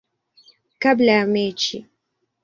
kabla 0.79 1.11
ya 1.11 1.25
mechi. 1.27 1.85